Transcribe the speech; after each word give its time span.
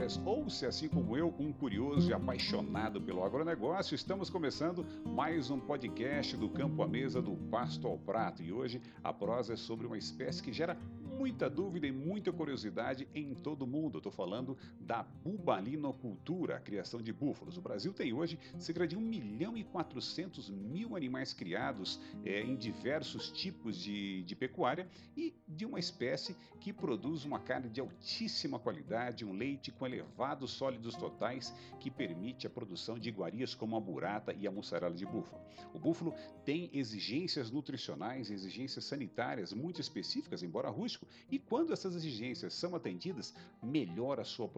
pecuárias 0.00 0.20
ou 0.24 0.48
se, 0.48 0.64
assim 0.64 0.88
como 0.88 1.16
eu, 1.16 1.34
um 1.38 1.52
curioso 1.52 2.10
e 2.10 2.14
apaixonado 2.14 3.00
pelo 3.00 3.22
agronegócio, 3.22 3.94
estamos 3.94 4.30
começando 4.30 4.86
mais 5.04 5.50
um 5.50 5.60
podcast 5.60 6.36
do 6.36 6.48
Campo 6.48 6.82
à 6.82 6.88
Mesa 6.88 7.20
do 7.20 7.36
Pasto 7.50 7.86
ao 7.86 7.98
Prato. 7.98 8.42
E 8.42 8.50
hoje 8.50 8.80
a 9.04 9.12
prosa 9.12 9.52
é 9.52 9.56
sobre 9.56 9.86
uma 9.86 9.98
espécie 9.98 10.42
que 10.42 10.52
gera 10.52 10.76
muita 11.20 11.50
dúvida 11.50 11.86
e 11.86 11.92
muita 11.92 12.32
curiosidade 12.32 13.06
em 13.14 13.34
todo 13.34 13.62
o 13.62 13.66
mundo. 13.66 13.98
Estou 13.98 14.10
falando 14.10 14.56
da 14.80 15.02
bubalinocultura, 15.02 16.56
a 16.56 16.60
criação 16.60 17.02
de 17.02 17.12
búfalos. 17.12 17.58
O 17.58 17.60
Brasil 17.60 17.92
tem 17.92 18.10
hoje 18.10 18.38
cerca 18.58 18.88
de 18.88 18.96
1 18.96 19.00
milhão 19.02 19.54
e 19.54 19.62
400 19.62 20.48
mil 20.48 20.96
animais 20.96 21.34
criados 21.34 22.00
é, 22.24 22.40
em 22.40 22.56
diversos 22.56 23.30
tipos 23.30 23.76
de, 23.76 24.22
de 24.22 24.34
pecuária 24.34 24.88
e 25.14 25.34
de 25.46 25.66
uma 25.66 25.78
espécie 25.78 26.34
que 26.58 26.72
produz 26.72 27.26
uma 27.26 27.38
carne 27.38 27.68
de 27.68 27.82
altíssima 27.82 28.58
qualidade, 28.58 29.22
um 29.22 29.34
leite 29.34 29.70
com 29.70 29.84
elevados 29.84 30.52
sólidos 30.52 30.96
totais 30.96 31.54
que 31.78 31.90
permite 31.90 32.46
a 32.46 32.50
produção 32.50 32.98
de 32.98 33.10
iguarias 33.10 33.54
como 33.54 33.76
a 33.76 33.80
burata 33.80 34.32
e 34.32 34.46
a 34.46 34.50
mussarela 34.50 34.94
de 34.94 35.04
búfalo. 35.04 35.42
O 35.74 35.78
búfalo 35.78 36.14
tem 36.46 36.70
exigências 36.72 37.50
nutricionais, 37.50 38.30
exigências 38.30 38.86
sanitárias 38.86 39.52
muito 39.52 39.82
específicas, 39.82 40.42
embora 40.42 40.70
rústico, 40.70 41.06
e 41.30 41.38
quando 41.38 41.72
essas 41.72 41.94
exigências 41.94 42.54
são 42.54 42.74
atendidas, 42.74 43.34
melhora 43.62 44.22
a 44.22 44.24
sua 44.24 44.48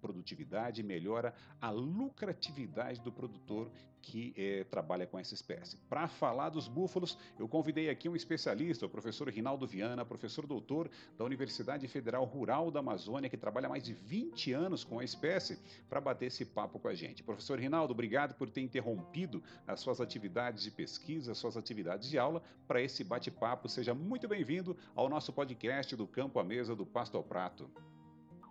produtividade, 0.00 0.82
melhora 0.82 1.34
a 1.60 1.70
lucratividade 1.70 3.00
do 3.00 3.12
produtor 3.12 3.70
que 4.04 4.34
eh, 4.36 4.64
trabalha 4.70 5.06
com 5.06 5.18
essa 5.18 5.32
espécie. 5.32 5.78
Para 5.88 6.06
falar 6.06 6.50
dos 6.50 6.68
búfalos, 6.68 7.16
eu 7.38 7.48
convidei 7.48 7.88
aqui 7.88 8.06
um 8.06 8.14
especialista, 8.14 8.84
o 8.84 8.88
professor 8.88 9.28
Rinaldo 9.30 9.66
Viana, 9.66 10.04
professor 10.04 10.46
doutor 10.46 10.90
da 11.16 11.24
Universidade 11.24 11.88
Federal 11.88 12.24
Rural 12.24 12.70
da 12.70 12.80
Amazônia, 12.80 13.30
que 13.30 13.36
trabalha 13.36 13.68
mais 13.68 13.82
de 13.82 13.94
20 13.94 14.52
anos 14.52 14.84
com 14.84 14.98
a 14.98 15.04
espécie, 15.04 15.58
para 15.88 16.02
bater 16.02 16.26
esse 16.26 16.44
papo 16.44 16.78
com 16.78 16.88
a 16.88 16.94
gente. 16.94 17.22
Professor 17.22 17.58
Rinaldo, 17.58 17.92
obrigado 17.92 18.34
por 18.34 18.50
ter 18.50 18.60
interrompido 18.60 19.42
as 19.66 19.80
suas 19.80 20.00
atividades 20.00 20.62
de 20.62 20.70
pesquisa, 20.70 21.32
as 21.32 21.38
suas 21.38 21.56
atividades 21.56 22.10
de 22.10 22.18
aula, 22.18 22.42
para 22.68 22.82
esse 22.82 23.02
bate-papo. 23.02 23.68
Seja 23.68 23.94
muito 23.94 24.28
bem-vindo 24.28 24.76
ao 24.94 25.08
nosso 25.08 25.32
podcast 25.32 25.93
do 25.96 26.06
Campo 26.06 26.38
à 26.38 26.44
Mesa 26.44 26.74
do 26.74 26.84
Pasto 26.84 27.16
ao 27.16 27.22
Prato. 27.22 27.68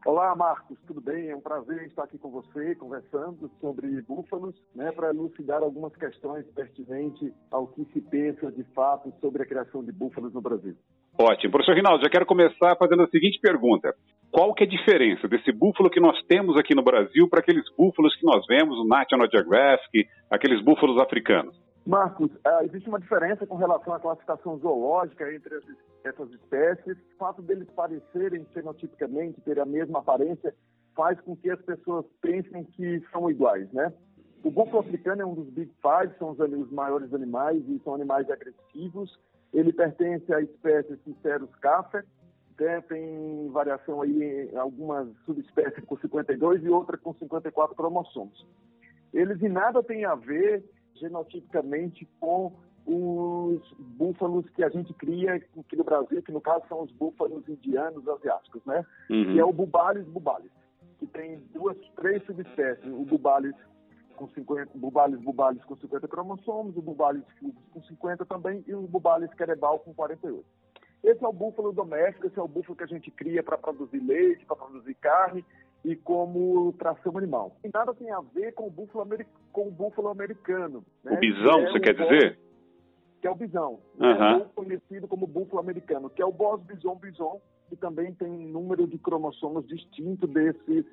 Olá, 0.05 0.36
Marcos, 0.36 0.77
tudo 0.86 0.99
bem? 0.99 1.30
É 1.30 1.36
um 1.36 1.39
prazer 1.39 1.88
estar 1.88 2.03
aqui 2.03 2.17
com 2.17 2.30
você, 2.30 2.75
conversando 2.75 3.49
sobre 3.61 4.02
búfalos, 4.02 4.53
né, 4.75 4.91
para 4.91 5.11
elucidar 5.11 5.64
algumas 5.64 5.95
questões 5.95 6.45
pertinentes 6.47 7.31
ao 7.49 7.67
que 7.67 7.86
se 7.86 8.02
pensa 8.02 8.52
de 8.52 8.66
fato 8.75 9.14
sobre 9.21 9.44
a 9.44 9.45
criação 9.45 9.81
de 9.81 9.94
búfalos 9.94 10.33
no 10.33 10.41
Brasil. 10.41 10.75
Ótimo. 11.17 11.52
Professor 11.52 11.75
Rinaldo, 11.75 12.03
já 12.03 12.09
quero 12.09 12.25
começar 12.25 12.75
fazendo 12.75 13.03
a 13.03 13.08
seguinte 13.08 13.39
pergunta. 13.39 13.94
Qual 14.30 14.53
que 14.53 14.64
é 14.64 14.67
a 14.67 14.69
diferença 14.69 15.25
desse 15.27 15.53
búfalo 15.53 15.89
que 15.89 16.02
nós 16.02 16.21
temos 16.23 16.58
aqui 16.58 16.75
no 16.75 16.83
Brasil 16.83 17.30
para 17.30 17.39
aqueles 17.39 17.64
búfalos 17.77 18.14
que 18.16 18.25
nós 18.25 18.45
vemos 18.45 18.77
no 18.77 18.86
National 18.86 19.30
Geographic, 19.31 20.05
aqueles 20.30 20.61
búfalos 20.66 20.99
africanos? 20.99 21.55
Marcos, 21.86 22.31
uh, 22.31 22.64
existe 22.64 22.88
uma 22.88 23.00
diferença 23.00 23.45
com 23.45 23.56
relação 23.56 23.94
à 23.94 24.00
classificação 24.00 24.58
zoológica 24.58 25.34
entre 25.34 25.59
essas 26.03 26.31
espécies. 26.31 26.98
O 26.98 27.17
fato 27.17 27.42
deles 27.42 27.67
parecerem 27.76 28.45
fenotipicamente, 28.53 29.42
ter 29.42 29.59
a 29.59 29.66
mesma 29.66 30.00
aparência, 30.00 30.56
faz 30.95 31.20
com 31.22 31.36
que 31.36 31.50
as 31.50 31.61
pessoas 31.61 32.06
pensem 32.22 32.64
que 32.64 33.04
são 33.11 33.30
iguais, 33.30 33.70
né? 33.73 33.92
O 34.44 34.52
búfalo 34.52 34.80
africano 34.80 35.22
é 35.22 35.26
um 35.26 35.34
dos 35.34 35.50
Big 35.50 35.72
Five, 35.81 36.17
são 36.17 36.31
os, 36.31 36.39
os 36.39 36.72
maiores 36.72 37.14
animais 37.14 37.64
e 37.67 37.80
são 37.84 37.95
animais 37.95 38.30
agressivos. 38.30 39.17
Ele 39.54 39.72
pertence 39.72 40.34
à 40.34 40.42
espécie 40.42 40.98
Cincerus 41.04 41.54
café, 41.61 42.04
né? 42.59 42.81
tem 42.81 43.50
variação 43.52 44.02
aí 44.02 44.50
algumas 44.55 45.08
subespécies 45.26 45.83
com 45.86 45.98
52 45.98 46.64
e 46.64 46.70
outra 46.70 46.98
com 46.98 47.14
54 47.14 47.76
cromossomos. 47.76 48.45
Eles 49.14 49.42
em 49.42 49.50
nada 49.50 49.83
têm 49.83 50.05
a 50.05 50.15
ver 50.15 50.64
genotipicamente 50.95 52.08
com 52.20 52.54
os 52.86 53.61
búfalos 53.77 54.49
que 54.49 54.64
a 54.64 54.70
gente 54.70 54.93
cria 54.93 55.36
aqui 55.36 55.76
no 55.76 55.83
Brasil, 55.83 56.21
que 56.21 56.31
no 56.31 56.42
caso 56.42 56.65
são 56.67 56.81
os 56.81 56.92
búfalos 56.92 57.48
indianos 57.48 58.08
asiáticos, 58.08 58.64
né? 58.65 58.86
Uhum. 59.09 59.33
Que 59.33 59.39
é 59.39 59.45
o 59.45 59.53
Bubalis 59.53 60.05
bubalis, 60.08 60.52
que 60.99 61.08
tem 61.08 61.39
duas, 61.53 61.77
três 61.95 62.23
subespécies, 62.26 62.86
o 62.86 63.05
Bubalis 63.05 63.55
com 64.15 64.27
50, 64.27 64.71
Bubalis 64.76 65.20
bubalis 65.21 65.64
com 65.64 65.76
50 65.76 66.08
cromossomos, 66.08 66.77
o 66.77 66.82
Bubalis 66.82 67.23
fulvus 67.39 67.64
com 67.71 67.82
50 67.83 68.26
também 68.26 68.64
e 68.67 68.76
o 68.76 68.82
Bubalis 68.82 69.33
querebal 69.33 69.80
com 69.80 69.93
48. 69.93 70.43
Esse 71.03 71.23
é 71.23 71.27
o 71.27 71.33
búfalo 71.33 71.73
doméstico, 71.73 72.27
esse 72.27 72.39
é 72.39 72.42
o 72.42 72.48
búfalo 72.48 72.77
que 72.77 72.83
a 72.83 72.87
gente 72.87 73.11
cria 73.11 73.43
para 73.43 73.58
produzir 73.58 73.99
leite, 73.99 74.45
para 74.45 74.55
produzir 74.55 74.93
carne 74.95 75.43
e 75.83 75.95
como 75.95 76.73
tração 76.73 77.17
animal. 77.17 77.55
E 77.64 77.70
nada 77.73 77.94
tem 77.94 78.10
a 78.11 78.21
ver 78.33 78.54
com 78.54 78.67
o 78.67 78.71
búfalo, 78.71 79.08
com 79.52 79.67
o 79.67 79.71
búfalo 79.71 80.10
americano. 80.10 80.83
Né? 81.04 81.11
O 81.14 81.20
bisão, 81.20 81.60
é 81.60 81.71
você 81.71 81.80
quer 81.80 81.94
dizer? 81.94 82.39
Que 83.21 83.27
é 83.27 83.32
o 83.32 83.36
bisão, 83.36 83.80
uhum. 83.99 84.39
né? 84.39 84.45
conhecido 84.55 85.08
como 85.08 85.27
búfalo 85.27 85.60
americano, 85.60 86.10
que 86.10 86.21
é 86.21 86.26
o 86.26 86.32
Bos 86.32 86.61
bison 86.64 86.95
bison, 86.95 87.42
que 87.70 87.76
também 87.76 88.14
tem 88.14 88.30
um 88.30 88.48
número 88.48 88.88
de 88.88 88.98
cromossomos 88.98 89.66
distinto 89.67 90.27
desses 90.27 90.86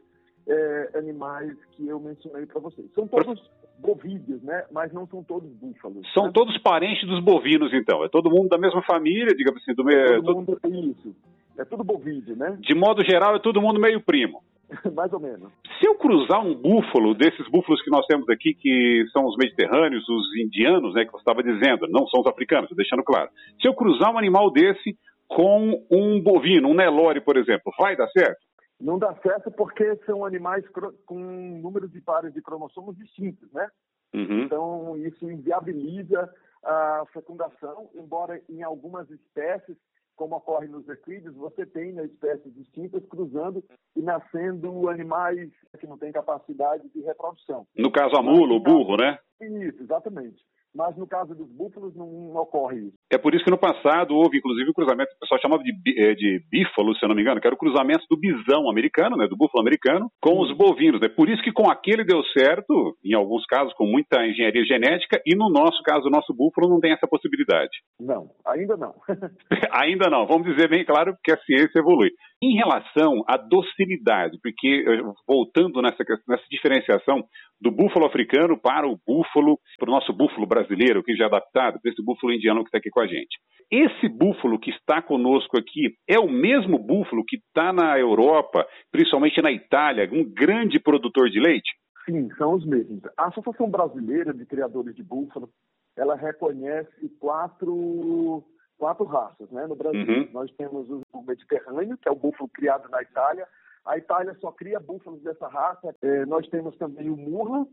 é, 0.47 0.91
animais 0.95 1.57
que 1.72 1.87
eu 1.87 2.01
mencionei 2.01 2.47
para 2.47 2.61
vocês. 2.61 2.91
São 2.95 3.07
todos 3.07 3.51
bovídeos, 3.78 4.43
né? 4.43 4.65
Mas 4.71 4.93
não 4.93 5.07
são 5.07 5.22
todos 5.22 5.51
búfalos. 5.53 6.07
São 6.12 6.27
né? 6.27 6.31
todos 6.34 6.57
parentes 6.59 7.07
dos 7.09 7.21
bovinos, 7.22 7.72
então. 7.72 8.05
É 8.05 8.09
todo 8.09 8.31
mundo 8.31 8.49
da 8.49 8.59
mesma 8.59 8.83
família, 8.83 9.34
digamos 9.34 9.62
assim, 9.62 9.75
do 9.75 9.84
meio. 9.84 10.01
É 10.01 10.22
todo 10.22 10.37
mundo, 10.37 10.61
isso. 10.65 11.15
É 11.59 11.65
tudo 11.65 11.84
bovídeo, 11.84 12.37
né? 12.37 12.57
De 12.61 12.75
modo 12.75 13.05
geral, 13.05 13.37
é 13.37 13.39
todo 13.39 13.61
mundo 13.61 13.81
meio 13.81 14.01
primo. 14.01 14.43
Mais 14.95 15.13
ou 15.13 15.21
menos. 15.21 15.53
Se 15.79 15.87
eu 15.87 15.95
cruzar 15.97 16.45
um 16.45 16.55
búfalo, 16.55 17.15
desses 17.15 17.49
búfalos 17.49 17.83
que 17.83 17.91
nós 17.91 18.07
temos 18.07 18.29
aqui, 18.29 18.55
que 18.55 19.05
são 19.13 19.25
os 19.25 19.37
mediterrâneos, 19.37 20.09
os 20.09 20.37
indianos, 20.37 20.95
né, 20.95 21.05
que 21.05 21.13
você 21.13 21.19
estava 21.19 21.43
dizendo, 21.43 21.87
não 21.89 22.07
são 22.09 22.21
os 22.21 22.27
africanos, 22.27 22.71
deixando 22.75 23.03
claro. 23.03 23.31
Se 23.61 23.69
eu 23.69 23.75
cruzar 23.75 24.13
um 24.13 24.19
animal 24.19 24.51
desse 24.51 24.97
com 25.29 25.85
um 25.91 26.21
bovino, 26.21 26.69
um 26.69 26.75
Nelore, 26.75 27.21
por 27.21 27.37
exemplo, 27.37 27.73
vai 27.79 27.97
dar 27.97 28.09
certo? 28.09 28.41
Não 28.81 28.99
dá 28.99 29.15
certo 29.23 29.51
porque 29.51 29.97
são 30.07 30.25
animais 30.25 30.65
com 31.07 31.19
números 31.19 31.93
de 31.93 32.01
pares 32.01 32.33
de 32.33 32.41
cromossomos 32.41 32.97
distintos, 32.97 33.53
né? 33.53 33.69
Uhum. 34.15 34.43
Então, 34.43 34.97
isso 34.97 35.31
inviabiliza 35.31 36.29
a 36.65 37.05
fecundação, 37.13 37.89
embora 37.95 38.41
em 38.49 38.63
algumas 38.63 39.09
espécies 39.11 39.77
como 40.21 40.37
ocorre 40.37 40.69
nos 40.69 40.87
equídeos, 40.87 41.35
você 41.35 41.65
tem 41.65 41.93
né, 41.93 42.05
espécies 42.05 42.55
distintas 42.55 43.03
cruzando 43.07 43.65
e 43.97 44.03
nascendo 44.03 44.91
animais 44.91 45.51
que 45.79 45.87
não 45.87 45.97
têm 45.97 46.13
capacidade 46.13 46.87
de 46.91 47.01
reprodução. 47.01 47.67
No 47.75 47.91
caso, 47.91 48.15
a 48.17 48.23
mula, 48.23 48.53
o 48.53 48.61
burro, 48.61 48.99
né? 48.99 49.19
Isso, 49.41 49.83
exatamente 49.83 50.45
mas 50.75 50.97
no 50.97 51.07
caso 51.07 51.35
dos 51.35 51.51
búfalos 51.51 51.95
não, 51.97 52.07
não, 52.07 52.43
ocorre 52.43 52.79
isso. 52.79 52.97
É 53.11 53.19
por 53.19 53.35
isso 53.35 53.45
que 53.45 53.51
no 53.51 53.59
passado 53.59 54.15
houve, 54.15 54.39
inclusive, 54.39 54.71
o 54.71 54.75
cruzamento, 54.75 55.11
o 55.17 55.19
pessoal 55.21 55.41
chamava 55.41 55.63
de, 55.63 55.73
eh, 55.97 56.15
de 56.15 56.43
bífalo, 56.51 56.95
se 56.97 57.05
eu 57.05 57.09
não 57.09 57.17
me 57.17 57.23
engano, 57.23 57.41
que 57.41 57.47
era 57.47 57.55
o 57.55 57.59
cruzamento 57.59 58.05
do 58.09 58.19
bisão 58.19 58.71
americano, 58.71 59.17
né, 59.17 59.27
do 59.27 59.37
búfalo 59.37 59.63
americano, 59.63 60.11
com 60.21 60.41
os 60.41 60.57
bovinos. 60.57 61.03
É 61.03 61.09
por 61.09 61.29
isso 61.29 61.43
que 61.43 61.53
com 61.53 61.71
aquele 61.71 62.05
deu 62.05 62.23
certo, 62.37 62.97
em 63.05 63.15
alguns 63.15 63.45
casos 63.47 63.75
com 63.75 63.87
muita 63.87 64.25
engenharia 64.27 64.65
genética, 64.65 65.21
e 65.27 65.35
no 65.35 65.51
nosso 65.51 65.83
caso, 65.83 66.07
o 66.07 66.11
nosso 66.11 66.35
búfalo 66.35 66.69
não 66.69 66.81
tem 66.81 66.93
essa 66.93 67.09
possibilidade. 67.09 67.71
Não, 67.99 68.31
ainda 68.47 68.77
não. 68.77 68.95
ainda 69.73 70.09
não, 70.09 70.27
vamos 70.27 70.47
dizer 70.47 70.69
bem 70.69 70.85
claro, 70.85 71.15
porque 71.15 71.33
a 71.33 71.45
ciência 71.45 71.79
evolui. 71.79 72.11
Em 72.43 72.56
relação 72.56 73.23
à 73.28 73.37
docilidade, 73.37 74.39
porque 74.43 74.84
eh, 74.87 75.03
voltando 75.27 75.83
nessa, 75.83 76.03
nessa 76.27 76.45
diferenciação 76.51 77.23
do 77.61 77.71
búfalo 77.71 78.06
africano 78.06 78.59
para 78.59 78.89
o 78.89 78.99
búfalo, 79.06 79.59
para 79.78 79.91
o 79.91 79.93
nosso 79.93 80.12
búfalo 80.12 80.47
brasileiro, 80.47 81.03
que 81.03 81.15
já 81.15 81.25
é 81.25 81.27
adaptado, 81.27 81.78
para 81.81 81.92
esse 81.92 82.03
búfalo 82.03 82.33
indiano 82.33 82.63
que 82.63 82.69
está 82.69 82.78
aqui 82.78 82.89
com 82.89 83.01
a 83.01 83.07
gente. 83.07 83.39
Esse 83.71 84.09
búfalo 84.09 84.59
que 84.59 84.71
está 84.71 85.03
conosco 85.03 85.59
aqui 85.59 85.95
é 86.09 86.19
o 86.19 86.28
mesmo 86.28 86.78
búfalo 86.78 87.25
que 87.27 87.37
está 87.37 87.72
na 87.72 87.98
Europa, 87.98 88.66
principalmente 88.91 89.41
na 89.42 89.53
Itália, 89.53 90.09
um 90.10 90.25
grande 90.25 90.81
produtor 90.81 91.28
de 91.28 91.39
leite? 91.39 91.71
Sim, 92.04 92.28
são 92.39 92.54
os 92.54 92.65
mesmos. 92.66 93.01
A 93.16 93.27
Associação 93.28 93.71
Brasileira 93.71 94.33
de 94.33 94.45
Criadores 94.47 94.97
de 94.97 95.03
Búfalo, 95.03 95.48
ela 95.97 96.16
reconhece 96.16 97.09
quatro 97.21 98.42
quatro 98.80 99.04
raças, 99.04 99.48
né? 99.50 99.66
No 99.66 99.77
Brasil, 99.77 100.00
uhum. 100.00 100.28
nós 100.32 100.50
temos 100.53 100.88
o 100.91 101.22
Mediterrâneo, 101.22 101.98
que 101.98 102.09
é 102.09 102.10
o 102.10 102.16
búfalo 102.16 102.48
criado 102.48 102.88
na 102.88 103.03
Itália. 103.03 103.47
A 103.84 103.98
Itália 103.98 104.34
só 104.41 104.50
cria 104.50 104.80
búfalos 104.80 105.22
dessa 105.22 105.47
raça. 105.47 105.94
É, 106.00 106.24
nós 106.24 106.48
temos 106.48 106.74
também 106.78 107.10
o 107.10 107.16
Murra, 107.16 107.66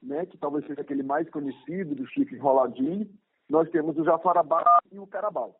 né? 0.00 0.24
Que 0.26 0.38
talvez 0.38 0.64
seja 0.66 0.80
aquele 0.80 1.02
mais 1.02 1.28
conhecido 1.28 1.96
do 1.96 2.06
chifre 2.06 2.36
enroladinho. 2.36 3.10
Nós 3.50 3.68
temos 3.70 3.98
o 3.98 4.04
Jafarabá 4.04 4.78
e 4.92 4.98
o 4.98 5.06
Carabal. 5.08 5.58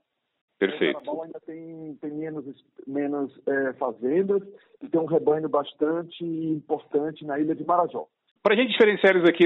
Perfeito. 0.60 0.96
O 0.96 1.00
Carabal 1.00 1.24
ainda 1.24 1.40
tem, 1.40 1.98
tem 2.00 2.12
menos, 2.12 2.44
menos 2.86 3.40
é, 3.46 3.72
fazendas 3.72 4.42
e 4.80 4.88
tem 4.88 5.00
um 5.00 5.06
rebanho 5.06 5.48
bastante 5.48 6.24
importante 6.24 7.24
na 7.24 7.38
ilha 7.40 7.54
de 7.54 7.64
Marajó. 7.64 8.06
Para 8.44 8.52
a 8.52 8.56
gente 8.58 8.72
diferenciar 8.72 9.16
eles 9.16 9.26
aqui, 9.26 9.44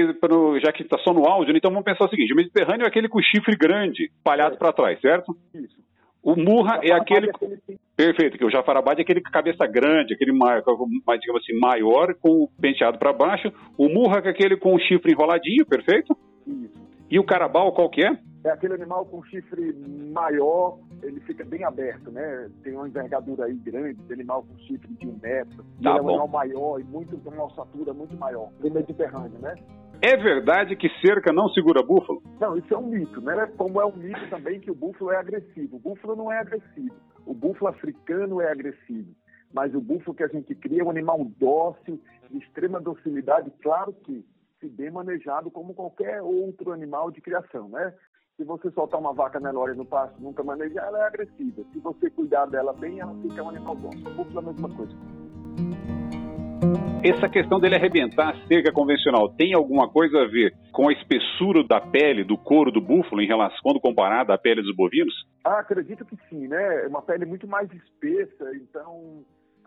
já 0.61 0.73
que 0.73 0.83
está 0.83 0.97
só 0.97 1.13
no 1.13 1.25
áudio, 1.25 1.55
então 1.55 1.71
vamos 1.71 1.85
pensar 1.85 2.03
o 2.03 2.09
seguinte: 2.09 2.33
o 2.33 2.35
Mediterrâneo 2.35 2.83
é 2.83 2.87
aquele 2.87 3.07
com 3.07 3.21
chifre 3.21 3.55
grande, 3.55 4.11
palhado 4.21 4.55
é. 4.55 4.57
para 4.57 4.73
trás, 4.73 4.99
certo? 4.99 5.33
Isso. 5.55 5.79
O 6.21 6.35
murra 6.35 6.81
é 6.83 6.91
aquele... 6.91 7.29
é. 7.29 7.75
Perfeito, 7.95 8.37
que 8.37 8.43
o 8.43 8.49
jafarabade 8.49 8.99
é 8.99 9.03
aquele 9.03 9.21
com 9.21 9.31
cabeça 9.31 9.65
grande, 9.65 10.13
aquele 10.13 10.33
mais, 10.33 10.61
digamos 11.21 11.41
assim, 11.41 11.57
maior, 11.57 12.13
com 12.15 12.43
o 12.43 12.49
penteado 12.59 12.99
para 12.99 13.13
baixo. 13.13 13.49
O 13.77 13.87
murra 13.87 14.21
é 14.25 14.29
aquele 14.29 14.57
com 14.57 14.75
o 14.75 14.79
chifre 14.79 15.13
enroladinho, 15.13 15.65
perfeito? 15.65 16.13
Isso. 16.45 16.89
E 17.09 17.17
o 17.17 17.23
carabal 17.23 17.71
qual 17.71 17.89
que 17.89 18.03
é? 18.05 18.11
É 18.43 18.49
aquele 18.51 18.73
animal 18.73 19.05
com 19.05 19.23
chifre 19.23 19.73
maior, 20.13 20.77
ele 21.03 21.19
fica 21.21 21.43
bem 21.45 21.63
aberto, 21.63 22.11
né? 22.11 22.49
Tem 22.63 22.75
uma 22.75 22.87
envergadura 22.87 23.45
aí 23.45 23.55
grande, 23.55 23.99
esse 24.01 24.13
animal 24.13 24.43
com 24.43 24.57
chifre 24.59 24.93
de 24.95 25.07
um 25.07 25.17
metro. 25.21 25.63
Tá 25.81 25.91
ele 25.91 25.91
bom. 25.91 25.97
é 25.97 26.01
um 26.01 26.09
animal 26.09 26.27
maior 26.27 26.79
e 26.79 26.83
muito, 26.83 27.17
com 27.17 27.29
uma 27.29 27.43
alçatura 27.43 27.93
muito 27.93 28.15
maior, 28.17 28.49
do 28.59 28.71
Mediterrâneo, 28.71 29.39
né? 29.39 29.55
É 30.01 30.15
verdade 30.15 30.77
que 30.77 30.87
cerca 31.05 31.33
não 31.33 31.49
segura 31.49 31.83
búfalo? 31.83 32.23
Não, 32.39 32.57
isso 32.57 32.73
é 32.73 32.77
um 32.77 32.87
mito, 32.87 33.19
né? 33.19 33.47
Como 33.57 33.81
é 33.81 33.85
um 33.85 33.95
mito 33.95 34.29
também 34.29 34.59
que 34.59 34.71
o 34.71 34.75
búfalo 34.75 35.11
é 35.11 35.17
agressivo. 35.17 35.75
O 35.75 35.79
búfalo 35.79 36.15
não 36.15 36.31
é 36.31 36.39
agressivo. 36.39 36.95
O 37.25 37.33
búfalo 37.33 37.67
africano 37.67 38.39
é 38.39 38.49
agressivo. 38.49 39.13
Mas 39.53 39.73
o 39.75 39.81
búfalo 39.81 40.15
que 40.15 40.23
a 40.23 40.27
gente 40.27 40.55
cria 40.55 40.81
é 40.81 40.85
um 40.85 40.89
animal 40.89 41.25
dócil, 41.37 41.99
de 42.29 42.37
extrema 42.37 42.79
docilidade, 42.79 43.51
claro 43.61 43.91
que 43.91 44.23
se 44.59 44.69
bem 44.69 44.91
manejado 44.91 45.49
como 45.49 45.73
qualquer 45.73 46.21
outro 46.21 46.71
animal 46.71 47.11
de 47.11 47.21
criação, 47.21 47.69
né? 47.69 47.93
Se 48.39 48.45
você 48.45 48.71
soltar 48.71 48.97
uma 49.01 49.11
vaca 49.11 49.37
Nelore 49.37 49.75
no 49.75 49.83
pasto 49.83 50.15
nunca 50.17 50.41
manejar, 50.41 50.87
ela 50.87 50.99
é 50.99 51.07
agressiva. 51.07 51.61
Se 51.73 51.79
você 51.79 52.09
cuidar 52.09 52.45
dela 52.45 52.71
bem, 52.71 52.97
ela 52.97 53.13
fica 53.15 53.43
um 53.43 53.49
animal 53.49 53.75
búfalo 53.75 54.33
é 54.33 54.37
a 54.37 54.41
mesma 54.41 54.69
coisa. 54.77 54.95
Essa 57.03 57.27
questão 57.27 57.59
dele 57.59 57.75
arrebentar 57.75 58.29
a 58.29 58.47
cerca 58.47 58.71
convencional 58.71 59.27
tem 59.33 59.53
alguma 59.53 59.89
coisa 59.89 60.19
a 60.19 60.25
ver 60.25 60.53
com 60.71 60.87
a 60.87 60.93
espessura 60.93 61.65
da 61.65 61.81
pele, 61.81 62.23
do 62.23 62.37
couro 62.37 62.71
do 62.71 62.79
búfalo, 62.79 63.21
em 63.21 63.27
relação, 63.27 63.59
quando 63.61 63.81
comparada 63.81 64.33
à 64.33 64.37
pele 64.37 64.61
dos 64.61 64.73
bovinos? 64.73 65.13
Ah, 65.43 65.59
acredito 65.59 66.05
que 66.05 66.15
sim, 66.29 66.47
né? 66.47 66.85
É 66.85 66.87
uma 66.87 67.01
pele 67.01 67.25
muito 67.25 67.45
mais 67.45 67.69
espessa, 67.73 68.55
então 68.55 69.21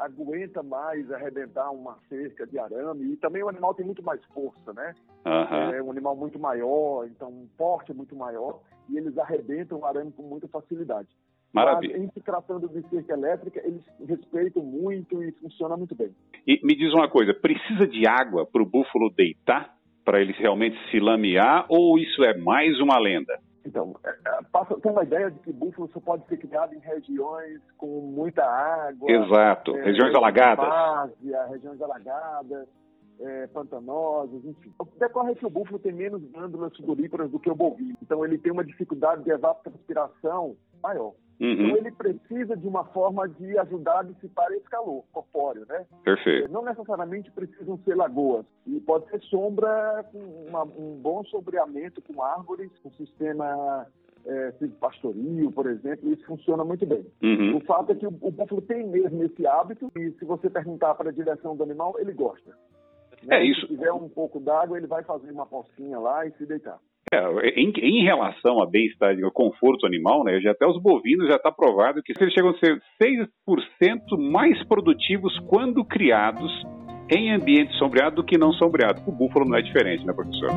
aguenta 0.04 0.62
mais 0.62 1.10
arrebentar 1.10 1.70
uma 1.70 1.96
cerca 2.08 2.46
de 2.46 2.58
arame. 2.58 3.12
E 3.12 3.16
também 3.16 3.42
o 3.42 3.48
animal 3.48 3.74
tem 3.74 3.86
muito 3.86 4.02
mais 4.02 4.22
força, 4.26 4.72
né? 4.72 4.94
Uhum. 5.26 5.74
É 5.74 5.82
um 5.82 5.90
animal 5.90 6.16
muito 6.16 6.38
maior, 6.38 7.06
então 7.06 7.28
um 7.28 7.48
porte 7.56 7.92
muito 7.92 8.14
maior, 8.16 8.60
e 8.88 8.96
eles 8.96 9.16
arrebentam 9.18 9.78
o 9.78 9.86
arame 9.86 10.12
com 10.12 10.22
muita 10.22 10.48
facilidade. 10.48 11.08
Maravilha. 11.52 11.98
Mas, 11.98 12.06
em 12.06 12.10
se 12.12 12.20
tratando 12.20 12.68
de 12.68 12.82
cerca 12.88 13.12
elétrica, 13.12 13.60
eles 13.64 13.82
respeitam 14.06 14.62
muito 14.62 15.22
e 15.22 15.32
funciona 15.32 15.76
muito 15.76 15.94
bem. 15.94 16.10
E 16.46 16.60
me 16.64 16.74
diz 16.74 16.92
uma 16.94 17.08
coisa, 17.08 17.34
precisa 17.34 17.86
de 17.86 18.06
água 18.08 18.46
para 18.46 18.62
o 18.62 18.66
búfalo 18.66 19.10
deitar, 19.14 19.74
para 20.04 20.20
ele 20.20 20.32
realmente 20.32 20.76
se 20.90 20.98
lamear, 20.98 21.66
ou 21.68 21.98
isso 21.98 22.24
é 22.24 22.36
mais 22.36 22.80
uma 22.80 22.98
lenda? 22.98 23.38
Então, 23.64 23.94
é, 24.04 24.10
é, 24.10 24.42
passa, 24.50 24.78
tem 24.80 24.90
uma 24.90 25.04
ideia 25.04 25.30
de 25.30 25.38
que 25.40 25.52
búfalo 25.52 25.88
só 25.92 26.00
pode 26.00 26.26
ser 26.26 26.36
criado 26.36 26.74
em 26.74 26.78
regiões 26.78 27.60
com 27.76 27.86
muita 28.00 28.44
água. 28.44 29.10
Exato, 29.10 29.76
é, 29.76 29.84
regiões 29.84 30.14
alagadas. 30.14 30.66
Várzea, 30.66 31.46
regiões 31.46 31.80
alagadas, 31.80 32.68
é, 33.20 33.46
pantanosas, 33.48 34.44
enfim. 34.44 34.72
Decorre 34.98 35.34
que 35.36 35.46
o 35.46 35.50
búfalo 35.50 35.78
tem 35.78 35.92
menos 35.92 36.22
glândulas 36.30 36.74
sudoríparas 36.76 37.30
do 37.30 37.38
que 37.38 37.50
o 37.50 37.54
bovino. 37.54 37.96
Então, 38.02 38.24
ele 38.24 38.38
tem 38.38 38.52
uma 38.52 38.64
dificuldade 38.64 39.22
de 39.22 39.30
evapotranspiração 39.30 40.56
maior. 40.82 41.12
Uhum. 41.42 41.52
Então 41.52 41.76
ele 41.76 41.90
precisa 41.90 42.56
de 42.56 42.68
uma 42.68 42.84
forma 42.84 43.28
de 43.28 43.58
ajudar 43.58 43.98
a 43.98 44.02
dissipar 44.04 44.52
esse 44.52 44.68
calor 44.70 45.02
corpóreo, 45.12 45.66
né? 45.68 45.84
Perfeito. 46.04 46.48
Não 46.52 46.64
necessariamente 46.64 47.32
precisam 47.32 47.76
ser 47.78 47.96
lagoas. 47.96 48.46
E 48.64 48.78
pode 48.78 49.10
ser 49.10 49.20
sombra 49.22 50.04
com 50.12 50.18
uma, 50.18 50.62
um 50.62 51.00
bom 51.02 51.24
sombreamento 51.24 52.00
com 52.00 52.22
árvores, 52.22 52.70
com 52.80 52.92
sistema 52.92 53.88
é, 54.24 54.52
pastoril, 54.78 55.50
por 55.50 55.66
exemplo, 55.66 56.12
isso 56.12 56.24
funciona 56.26 56.64
muito 56.64 56.86
bem. 56.86 57.04
Uhum. 57.20 57.56
O 57.56 57.60
fato 57.62 57.90
é 57.90 57.96
que 57.96 58.06
o, 58.06 58.16
o 58.20 58.30
búfalo 58.30 58.62
tem 58.62 58.86
mesmo 58.86 59.24
esse 59.24 59.44
hábito 59.44 59.90
e 59.96 60.12
se 60.12 60.24
você 60.24 60.48
perguntar 60.48 60.94
para 60.94 61.10
a 61.10 61.12
direção 61.12 61.56
do 61.56 61.64
animal, 61.64 61.96
ele 61.98 62.12
gosta. 62.12 62.50
Né? 63.24 63.38
É 63.38 63.44
isso. 63.44 63.62
Se 63.62 63.66
tiver 63.66 63.92
um 63.92 64.08
pouco 64.08 64.38
d'água, 64.38 64.78
ele 64.78 64.86
vai 64.86 65.02
fazer 65.02 65.32
uma 65.32 65.46
pocinha 65.46 65.98
lá 65.98 66.24
e 66.24 66.30
se 66.32 66.46
deitar. 66.46 66.78
É, 67.12 67.60
em, 67.60 67.70
em, 67.76 68.02
relação 68.02 68.62
a 68.62 68.66
bem-estar 68.66 69.12
e 69.12 69.30
conforto 69.32 69.86
animal, 69.86 70.24
né, 70.24 70.40
já 70.40 70.52
até 70.52 70.66
os 70.66 70.80
bovinos 70.80 71.28
já 71.28 71.36
está 71.36 71.52
provado 71.52 72.02
que 72.02 72.14
eles 72.18 72.32
chegam 72.32 72.52
a 72.52 72.58
ser 72.58 72.80
6% 72.98 74.18
mais 74.18 74.62
produtivos 74.66 75.38
quando 75.40 75.84
criados 75.84 76.50
em 77.10 77.30
ambiente 77.30 77.76
sombreado 77.76 78.16
do 78.16 78.24
que 78.24 78.38
não 78.38 78.50
sombreado. 78.54 79.02
O 79.06 79.12
búfalo 79.12 79.44
não 79.44 79.58
é 79.58 79.60
diferente, 79.60 80.06
né, 80.06 80.12
professor? 80.14 80.48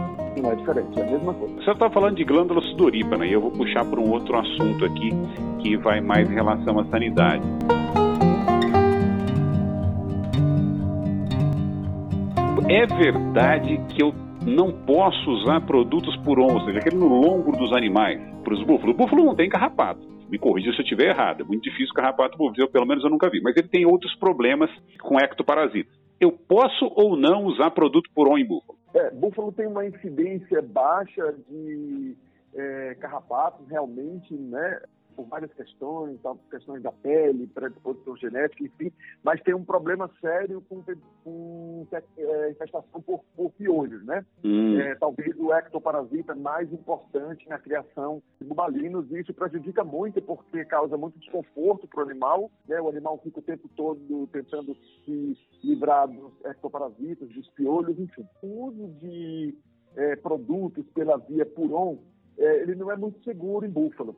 Não 0.42 0.50
é 0.50 0.56
diferente, 0.56 0.98
é 0.98 1.04
a 1.04 1.12
mesma 1.12 1.34
coisa. 1.34 1.56
Você 1.56 1.72
está 1.72 1.90
falando 1.90 2.16
de 2.16 2.24
glândula 2.24 2.62
sudorípara, 2.62 3.18
né, 3.18 3.28
e 3.28 3.34
eu 3.34 3.42
vou 3.42 3.52
puxar 3.52 3.84
por 3.84 4.00
um 4.00 4.10
outro 4.12 4.38
assunto 4.38 4.86
aqui 4.86 5.10
que 5.62 5.76
vai 5.76 6.00
mais 6.00 6.32
em 6.32 6.36
relação 6.36 6.80
à 6.80 6.86
sanidade. 6.86 7.44
É 12.70 12.86
verdade 12.88 13.80
que 13.90 14.02
eu 14.02 14.25
não 14.44 14.72
posso 14.72 15.30
usar 15.32 15.62
produtos 15.62 16.16
por 16.18 16.40
on, 16.40 16.54
ou 16.54 16.66
seja, 16.66 16.80
aquele 16.80 16.98
no 16.98 17.08
longo 17.08 17.52
dos 17.52 17.72
animais, 17.74 18.20
para 18.44 18.54
os 18.54 18.64
búfalos. 18.64 18.96
O 18.96 18.98
búfalo 18.98 19.26
não 19.26 19.36
tem 19.36 19.50
carrapato. 19.50 20.08
Me 20.30 20.40
corrija 20.40 20.72
se 20.72 20.80
eu 20.80 20.84
estiver 20.84 21.10
errado. 21.10 21.42
É 21.42 21.44
muito 21.44 21.64
difícil 21.64 21.94
carrapato 21.94 22.38
búfalo, 22.38 22.70
pelo 22.70 22.86
menos 22.86 23.04
eu 23.04 23.10
nunca 23.10 23.30
vi. 23.30 23.42
Mas 23.42 23.56
ele 23.56 23.68
tem 23.68 23.86
outros 23.86 24.16
problemas 24.16 24.70
com 25.02 25.20
ectoparasitas. 25.20 25.94
Eu 26.20 26.32
posso 26.32 26.92
ou 26.96 27.16
não 27.16 27.46
usar 27.46 27.72
produto 27.72 28.10
por 28.14 28.28
on 28.28 28.38
em 28.38 28.46
búfalo? 28.46 28.78
É, 28.94 29.12
búfalo 29.12 29.52
tem 29.52 29.68
uma 29.68 29.86
incidência 29.86 30.62
baixa 30.62 31.36
de 31.50 32.16
é, 32.56 32.96
carrapatos, 32.96 33.68
realmente, 33.70 34.34
né? 34.34 34.80
Por 35.16 35.26
várias 35.26 35.54
questões, 35.54 36.20
questões 36.50 36.84
da 36.84 36.92
pele, 36.92 37.48
predisposição 37.48 38.16
genética, 38.18 38.64
enfim, 38.64 38.92
mas 39.24 39.42
tem 39.42 39.54
um 39.54 39.64
problema 39.64 40.10
sério 40.20 40.62
com, 40.68 40.84
com 41.24 41.88
é, 41.92 42.52
infestação 42.52 43.02
por, 43.02 43.24
por 43.36 43.52
piolhos, 43.52 44.04
né? 44.06 44.26
Hum. 44.44 44.80
É, 44.80 44.96
talvez 44.96 45.36
o 45.38 45.54
ectoparasita 45.54 46.36
mais 46.36 46.72
importante 46.72 47.48
na 47.48 47.58
criação 47.58 48.22
de 48.40 48.48
bubalinos, 48.48 49.10
e 49.12 49.20
isso 49.20 49.34
prejudica 49.34 49.84
muito 49.84 50.22
porque 50.22 50.66
causa 50.66 50.98
muito 50.98 51.20
desconforto 51.20 51.88
para 51.88 52.04
o 52.04 52.10
animal, 52.10 52.52
né? 52.68 52.80
O 52.82 52.90
animal 52.90 53.20
fica 53.24 53.40
o 53.40 53.44
tempo 53.44 53.70
todo 53.76 54.28
tentando 54.32 54.76
se 55.06 55.38
livrar 55.64 56.08
dos 56.08 56.34
ectoparasitas, 56.46 57.30
dos 57.30 57.50
piolhos, 57.50 57.98
enfim. 58.00 58.26
O 58.42 58.66
uso 58.68 58.88
de 59.02 59.56
é, 59.96 60.16
produtos 60.16 60.86
pela 60.94 61.18
via 61.18 61.46
Puron, 61.46 61.98
é, 62.38 62.62
ele 62.62 62.76
não 62.76 62.92
é 62.92 62.98
muito 62.98 63.24
seguro 63.24 63.66
em 63.66 63.70
búfalo. 63.70 64.16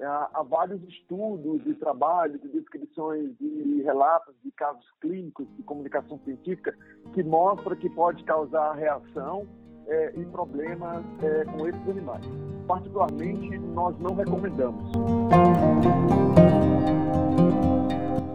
É, 0.00 0.06
há 0.06 0.42
vários 0.48 0.82
estudos 0.84 1.60
e 1.66 1.74
trabalhos, 1.74 2.40
de 2.40 2.48
descrições 2.48 3.32
e 3.38 3.82
relatos 3.84 4.34
de 4.42 4.50
casos 4.52 4.82
clínicos 4.98 5.46
de 5.58 5.62
comunicação 5.62 6.18
científica 6.24 6.74
que 7.12 7.22
mostram 7.22 7.76
que 7.76 7.90
pode 7.90 8.24
causar 8.24 8.72
reação 8.72 9.46
é, 9.86 10.12
e 10.16 10.24
problemas 10.24 11.04
é, 11.22 11.44
com 11.44 11.68
esses 11.68 11.86
animais. 11.86 12.24
Particularmente, 12.66 13.58
nós 13.58 13.94
não 14.00 14.14
recomendamos. 14.14 14.90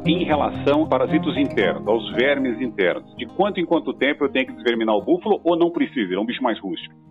Em 0.05 0.23
relação 0.23 0.83
a 0.83 0.87
parasitos 0.87 1.35
internos, 1.35 1.87
aos 1.87 2.11
vermes 2.13 2.61
internos, 2.61 3.11
de 3.15 3.25
quanto 3.25 3.59
em 3.59 3.65
quanto 3.65 3.91
tempo 3.91 4.23
eu 4.23 4.31
tenho 4.31 4.45
que 4.45 4.53
desverminar 4.53 4.95
o 4.95 5.03
búfalo 5.03 5.41
ou 5.43 5.57
não 5.57 5.71
precisa? 5.71 6.13
É 6.13 6.19
um 6.19 6.25
bicho 6.27 6.43
mais 6.43 6.59
rústico. 6.59 7.04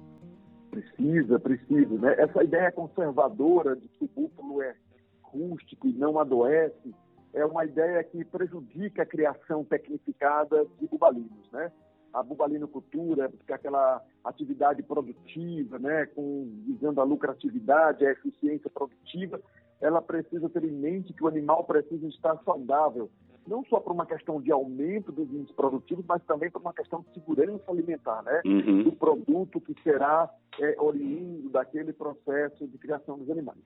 Precisa, 0.74 1.38
precisa. 1.38 1.98
Né? 1.98 2.14
Essa 2.18 2.42
ideia 2.42 2.72
conservadora 2.72 3.76
de 3.76 3.86
que 3.88 4.04
o 4.04 4.08
búfalo 4.08 4.62
é 4.62 4.74
rústico 5.22 5.86
e 5.86 5.92
não 5.92 6.18
adoece 6.18 6.94
é 7.32 7.44
uma 7.44 7.64
ideia 7.64 8.02
que 8.02 8.24
prejudica 8.24 9.02
a 9.02 9.06
criação 9.06 9.64
tecnificada 9.64 10.64
de 10.78 10.86
bubalinos, 10.86 11.50
né? 11.52 11.70
A 12.12 12.22
bubalinocultura, 12.22 13.28
que 13.44 13.52
é 13.52 13.56
aquela 13.56 14.00
atividade 14.22 14.84
produtiva, 14.84 15.80
né, 15.80 16.06
com 16.06 16.48
visando 16.64 17.00
a 17.00 17.04
lucratividade, 17.04 18.06
a 18.06 18.12
eficiência 18.12 18.70
produtiva, 18.70 19.40
ela 19.80 20.00
precisa 20.00 20.48
ter 20.48 20.62
em 20.62 20.70
mente 20.70 21.12
que 21.12 21.24
o 21.24 21.26
animal 21.26 21.64
precisa 21.64 22.06
estar 22.06 22.40
saudável, 22.44 23.10
não 23.46 23.64
só 23.64 23.78
por 23.78 23.92
uma 23.92 24.06
questão 24.06 24.40
de 24.40 24.50
aumento 24.50 25.12
dos 25.12 25.30
índices 25.30 25.54
produtivos, 25.54 26.04
mas 26.06 26.22
também 26.24 26.50
por 26.50 26.60
uma 26.60 26.72
questão 26.72 27.02
de 27.02 27.14
segurança 27.14 27.70
alimentar, 27.70 28.22
né? 28.22 28.42
Uhum. 28.44 28.84
Do 28.84 28.92
produto 28.92 29.60
que 29.60 29.74
será 29.82 30.30
é, 30.58 30.76
oriundo 30.80 31.50
daquele 31.50 31.92
processo 31.92 32.66
de 32.66 32.78
criação 32.78 33.18
dos 33.18 33.30
animais. 33.30 33.58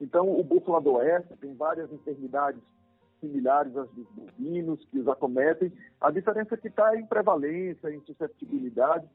Então, 0.00 0.28
o 0.28 0.42
búfalo 0.42 0.76
adoece, 0.76 1.36
tem 1.40 1.54
várias 1.54 1.92
enfermidades 1.92 2.62
similares 3.20 3.76
às 3.76 3.90
dos 3.90 4.06
bovinos 4.10 4.84
que 4.90 4.98
os 4.98 5.08
acometem. 5.08 5.72
A 6.00 6.10
diferença 6.10 6.54
é 6.54 6.58
que 6.58 6.68
está 6.68 6.96
em 6.96 7.04
prevalência, 7.04 7.90
em 7.90 8.00
susceptibilidade, 8.02 9.06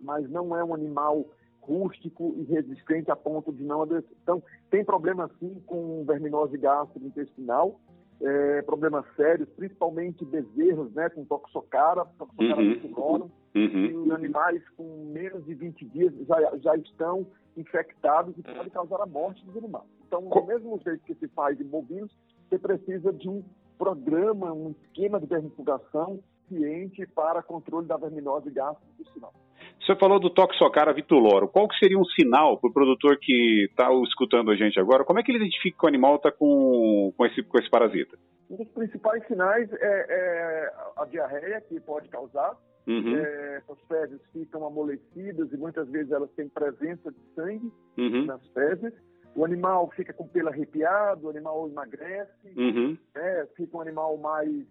mas 0.00 0.28
não 0.28 0.56
é 0.56 0.64
um 0.64 0.74
animal 0.74 1.24
rústico 1.60 2.34
e 2.36 2.42
resistente 2.44 3.10
a 3.10 3.16
ponto 3.16 3.52
de 3.52 3.62
não 3.62 3.82
adoecer. 3.82 4.16
Então, 4.22 4.42
tem 4.70 4.84
problema 4.84 5.30
sim 5.38 5.62
com 5.66 6.04
verminose 6.04 6.56
gastrointestinal, 6.56 7.78
é, 8.22 8.62
problemas 8.62 9.04
sérios, 9.16 9.48
principalmente 9.50 10.24
bezerros 10.24 10.92
né, 10.92 11.08
com 11.08 11.24
toxocara, 11.24 12.04
toxocara 12.18 12.60
uhum. 12.60 13.30
uhum. 13.54 13.86
e 13.86 13.96
os 13.96 14.10
animais 14.10 14.62
com 14.76 15.10
menos 15.12 15.44
de 15.44 15.54
20 15.54 15.84
dias 15.86 16.12
já, 16.26 16.56
já 16.58 16.76
estão 16.76 17.26
infectados 17.56 18.36
e 18.36 18.42
podem 18.42 18.70
causar 18.70 19.00
a 19.02 19.06
morte 19.06 19.44
dos 19.44 19.56
animais. 19.56 19.86
Então, 20.06 20.28
do 20.28 20.44
mesmo 20.44 20.78
jeito 20.84 21.02
que 21.04 21.14
se 21.14 21.28
faz 21.28 21.60
em 21.60 21.64
bovinos, 21.64 22.14
você 22.48 22.58
precisa 22.58 23.12
de 23.12 23.28
um 23.28 23.42
programa, 23.78 24.52
um 24.52 24.74
esquema 24.82 25.18
de 25.18 25.26
vermifugação 25.26 26.20
ciente 26.48 27.06
para 27.06 27.42
controle 27.42 27.86
da 27.86 27.96
verminose 27.96 28.50
gastrointestinal. 28.50 29.32
Você 29.80 29.96
falou 29.96 30.20
do 30.20 30.30
Toxocara 30.30 30.92
vituloro. 30.92 31.48
Qual 31.48 31.66
que 31.68 31.78
seria 31.78 31.98
um 31.98 32.04
sinal 32.04 32.58
para 32.58 32.68
o 32.68 32.72
produtor 32.72 33.18
que 33.18 33.66
está 33.70 33.88
escutando 34.04 34.50
a 34.50 34.54
gente 34.54 34.78
agora? 34.78 35.04
Como 35.04 35.18
é 35.18 35.22
que 35.22 35.30
ele 35.30 35.38
identifica 35.38 35.78
que 35.78 35.84
o 35.84 35.88
animal 35.88 36.16
está 36.16 36.30
com, 36.30 37.12
com, 37.16 37.26
esse, 37.26 37.42
com 37.42 37.58
esse 37.58 37.70
parasita? 37.70 38.18
Um 38.50 38.56
dos 38.56 38.68
principais 38.68 39.26
sinais 39.26 39.72
é, 39.72 40.06
é 40.08 40.72
a 40.96 41.04
diarreia, 41.06 41.60
que 41.62 41.80
pode 41.80 42.08
causar. 42.08 42.56
Uhum. 42.86 43.16
É, 43.16 43.62
as 43.70 43.80
fezes 43.86 44.20
ficam 44.32 44.66
amolecidas 44.66 45.52
e 45.52 45.56
muitas 45.56 45.88
vezes 45.88 46.10
elas 46.10 46.30
têm 46.32 46.48
presença 46.48 47.10
de 47.10 47.34
sangue 47.34 47.72
uhum. 47.96 48.26
nas 48.26 48.46
fezes. 48.48 48.92
O 49.34 49.44
animal 49.44 49.90
fica 49.94 50.12
com 50.12 50.26
pelo 50.26 50.48
arrepiado, 50.48 51.26
o 51.26 51.30
animal 51.30 51.68
emagrece, 51.68 52.52
uhum. 52.56 52.98
né? 53.14 53.46
fica 53.56 53.76
um 53.76 53.80
animal 53.80 54.16
mais 54.18 54.66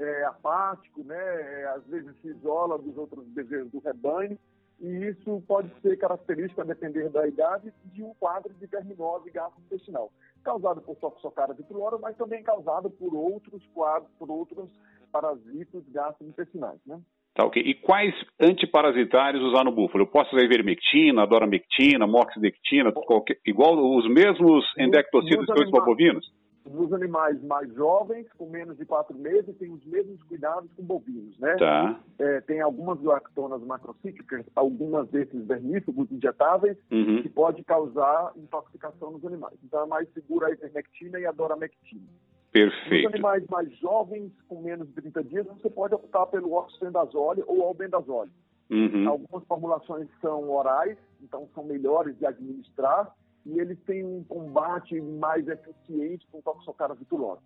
é, 0.00 0.24
apático, 0.24 1.04
né? 1.04 1.16
É, 1.16 1.66
às 1.76 1.86
vezes 1.86 2.10
se 2.20 2.28
isola 2.28 2.78
dos 2.78 2.96
outros 2.96 3.24
bezerros 3.26 3.70
do 3.70 3.78
rebanho, 3.80 4.38
e 4.80 5.08
isso 5.08 5.42
pode 5.46 5.70
ser 5.82 5.96
característico, 5.98 6.62
a 6.62 6.64
depender 6.64 7.10
da 7.10 7.28
idade, 7.28 7.72
de 7.92 8.02
um 8.02 8.14
quadro 8.14 8.52
de 8.54 8.66
verminose 8.66 9.30
gastrointestinal, 9.30 10.10
causado 10.42 10.80
por 10.80 10.96
toxocara 10.96 11.52
vitulora, 11.52 11.98
mas 11.98 12.16
também 12.16 12.42
causado 12.42 12.88
por 12.90 13.14
outros 13.14 13.62
quadros, 13.74 14.10
por 14.18 14.30
outros 14.30 14.70
parasitos 15.12 15.84
gastrointestinais, 15.92 16.80
né? 16.86 16.98
Tá, 17.34 17.44
ok. 17.44 17.62
E 17.62 17.74
quais 17.74 18.14
antiparasitários 18.40 19.42
usar 19.42 19.64
no 19.64 19.70
búfalo? 19.70 20.04
Eu 20.04 20.08
posso 20.08 20.34
usar 20.34 20.44
ivermectina, 20.44 21.26
doramectina, 21.26 22.06
moxidectina, 22.06 22.90
qualquer, 22.90 23.38
igual 23.46 23.76
os 23.76 24.08
mesmos 24.08 24.64
endectocidas 24.78 25.44
que 25.44 25.52
eu 25.52 25.62
uso 25.62 25.84
bovinos? 25.84 26.26
Nos 26.72 26.92
animais 26.92 27.42
mais 27.42 27.72
jovens, 27.74 28.26
com 28.38 28.46
menos 28.48 28.76
de 28.76 28.84
quatro 28.84 29.16
meses, 29.18 29.56
tem 29.58 29.70
os 29.72 29.84
mesmos 29.84 30.22
cuidados 30.22 30.70
com 30.76 30.82
bovinos, 30.82 31.38
né? 31.38 31.56
Tá. 31.56 32.00
É, 32.18 32.40
tem 32.42 32.60
algumas 32.60 33.02
lactonas 33.02 33.62
macrocíclicas, 33.62 34.44
algumas 34.54 35.08
desses 35.08 35.44
vermífugos 35.46 36.10
injetáveis, 36.10 36.76
uhum. 36.90 37.22
que 37.22 37.28
pode 37.28 37.64
causar 37.64 38.32
intoxicação 38.36 39.10
nos 39.12 39.24
animais. 39.24 39.58
Então 39.64 39.82
é 39.82 39.86
mais 39.86 40.08
segura 40.12 40.46
a 40.46 40.52
ivermectina 40.52 41.18
e 41.18 41.26
a 41.26 41.32
doramectina. 41.32 42.06
Perfeito. 42.52 43.04
Nos 43.04 43.14
animais 43.14 43.44
mais 43.48 43.72
jovens, 43.78 44.32
com 44.48 44.60
menos 44.60 44.88
de 44.88 44.94
30 44.94 45.24
dias, 45.24 45.46
você 45.46 45.70
pode 45.70 45.94
optar 45.94 46.26
pelo 46.26 46.52
oxibendazole 46.54 47.42
ou 47.46 47.62
albendazole. 47.62 48.30
Uhum. 48.70 49.08
Algumas 49.08 49.44
formulações 49.46 50.08
são 50.20 50.48
orais, 50.50 50.96
então 51.20 51.48
são 51.54 51.64
melhores 51.64 52.16
de 52.18 52.26
administrar, 52.26 53.12
e 53.46 53.58
eles 53.58 53.78
têm 53.84 54.04
um 54.04 54.22
combate 54.24 55.00
mais 55.00 55.46
eficiente 55.48 56.26
com 56.30 56.40
toxocara 56.40 56.94
vitulose. 56.94 57.42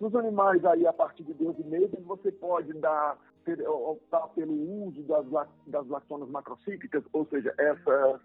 Nos 0.00 0.14
animais 0.14 0.64
aí 0.64 0.86
a 0.86 0.92
partir 0.92 1.24
de 1.24 1.34
12 1.34 1.62
meses 1.64 2.02
você 2.04 2.32
pode 2.32 2.72
dar 2.74 3.18
optar 3.66 4.28
pelo 4.28 4.86
uso 4.86 5.02
das, 5.02 5.26
das 5.66 5.86
lactonas 5.88 6.28
macrocíclicas, 6.28 7.02
ou 7.12 7.26
seja, 7.26 7.52
essas 7.58 8.20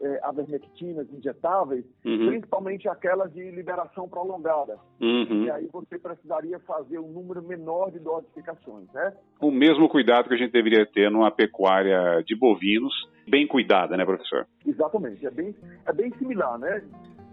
é, 0.00 0.20
avermectinas 0.22 1.06
injetáveis, 1.12 1.84
uhum. 2.04 2.28
principalmente 2.28 2.88
aquelas 2.88 3.32
de 3.32 3.50
liberação 3.50 4.08
prolongada. 4.08 4.78
Uhum. 5.00 5.44
E 5.44 5.50
aí 5.50 5.68
você 5.70 5.98
precisaria 5.98 6.58
fazer 6.60 6.98
um 6.98 7.08
número 7.08 7.42
menor 7.42 7.90
de 7.90 7.98
dosificações, 7.98 8.90
né? 8.92 9.12
O 9.40 9.50
mesmo 9.50 9.88
cuidado 9.88 10.28
que 10.28 10.34
a 10.34 10.38
gente 10.38 10.52
deveria 10.52 10.86
ter 10.86 11.10
numa 11.10 11.30
pecuária 11.30 12.22
de 12.24 12.34
bovinos, 12.34 12.94
bem 13.30 13.46
cuidada, 13.46 13.96
né, 13.96 14.04
professor? 14.04 14.46
Exatamente, 14.66 15.24
é 15.26 15.30
bem, 15.30 15.54
é 15.86 15.92
bem 15.92 16.12
similar, 16.18 16.58
né? 16.58 16.82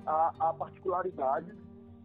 A, 0.05 0.31
a 0.39 0.53
particularidades 0.53 1.53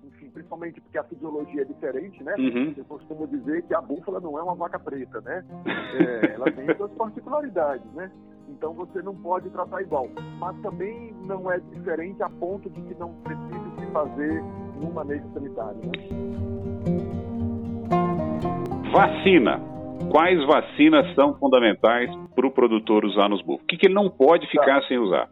enfim, 0.04 0.30
principalmente 0.30 0.80
porque 0.80 0.98
a 0.98 1.04
fisiologia 1.04 1.62
é 1.62 1.64
diferente, 1.64 2.22
né? 2.22 2.34
Uhum. 2.38 2.74
Eu 2.76 2.84
costumo 2.84 3.26
dizer 3.26 3.62
que 3.62 3.74
a 3.74 3.80
búfala 3.80 4.20
não 4.20 4.38
é 4.38 4.42
uma 4.42 4.54
vaca 4.54 4.78
preta, 4.78 5.20
né? 5.20 5.44
É, 5.66 6.34
ela 6.34 6.50
tem 6.50 6.74
suas 6.76 6.92
particularidades, 6.92 7.86
né? 7.94 8.10
Então 8.48 8.72
você 8.74 9.00
não 9.02 9.14
pode 9.14 9.48
tratar 9.50 9.80
igual. 9.82 10.08
Mas 10.38 10.60
também 10.60 11.14
não 11.24 11.50
é 11.50 11.58
diferente 11.58 12.22
a 12.22 12.28
ponto 12.28 12.68
de 12.68 12.80
que 12.82 12.94
não 12.94 13.14
precise 13.22 13.70
se 13.78 13.86
fazer 13.92 14.42
um 14.82 14.90
manejo 14.92 15.24
sanitário. 15.32 15.78
Né? 15.78 15.92
Vacina. 18.92 19.60
Quais 20.10 20.44
vacinas 20.46 21.14
são 21.14 21.34
fundamentais 21.38 22.10
para 22.34 22.46
o 22.46 22.50
produtor 22.50 23.04
usar 23.04 23.28
nos 23.28 23.40
búfalos? 23.40 23.62
O 23.62 23.66
que, 23.66 23.76
que 23.76 23.86
ele 23.86 23.94
não 23.94 24.10
pode 24.10 24.46
ficar 24.48 24.80
tá. 24.80 24.88
sem 24.88 24.98
usar? 24.98 25.30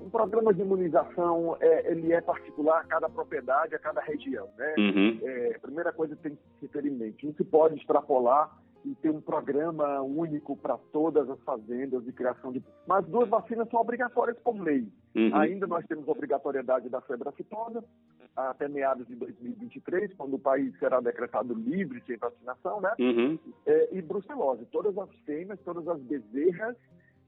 Um 0.00 0.08
programa 0.08 0.54
de 0.54 0.62
imunização 0.62 1.56
é, 1.60 1.92
ele 1.92 2.12
é 2.12 2.20
particular 2.20 2.80
a 2.80 2.84
cada 2.84 3.08
propriedade, 3.08 3.74
a 3.74 3.78
cada 3.78 4.00
região. 4.00 4.48
Né? 4.56 4.74
Uhum. 4.78 5.18
É, 5.22 5.56
a 5.56 5.58
primeira 5.60 5.92
coisa 5.92 6.16
que 6.16 6.22
tem 6.22 6.34
que 6.34 6.40
se 6.60 6.68
ter 6.68 6.86
em 6.86 6.90
mente, 6.90 7.26
não 7.26 7.34
se 7.34 7.44
pode 7.44 7.76
extrapolar 7.76 8.50
e 8.84 8.94
ter 8.94 9.10
um 9.10 9.20
programa 9.20 10.00
único 10.00 10.56
para 10.56 10.78
todas 10.92 11.28
as 11.28 11.38
fazendas 11.40 12.02
de 12.04 12.12
criação 12.12 12.50
de. 12.50 12.62
Mas 12.86 13.06
duas 13.06 13.28
vacinas 13.28 13.68
são 13.68 13.78
obrigatórias 13.78 14.38
por 14.38 14.58
lei. 14.58 14.88
Uhum. 15.14 15.36
Ainda 15.36 15.66
nós 15.66 15.84
temos 15.86 16.08
obrigatoriedade 16.08 16.88
da 16.88 17.00
febre 17.02 17.28
aftosa 17.28 17.84
até 18.36 18.68
meados 18.68 19.06
de 19.06 19.14
2023, 19.16 20.14
quando 20.14 20.34
o 20.34 20.38
país 20.38 20.76
será 20.78 21.00
decretado 21.00 21.54
livre 21.54 22.02
sem 22.06 22.16
vacinação, 22.16 22.80
né? 22.80 22.92
Uhum. 22.98 23.38
É, 23.66 23.96
e 23.96 24.02
brucelose. 24.02 24.64
Todas 24.66 24.96
as 24.96 25.10
fêmeas, 25.26 25.60
todas 25.60 25.86
as 25.88 26.00
bezerras 26.00 26.76